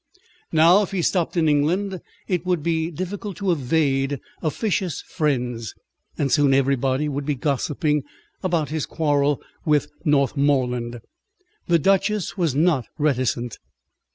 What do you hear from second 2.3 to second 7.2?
would be difficult to evade officious friends, and soon everybody